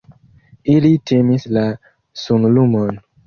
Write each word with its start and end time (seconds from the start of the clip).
Ili 0.75 0.91
timis 1.11 1.45
la 1.59 1.67
sunlumon. 2.23 2.99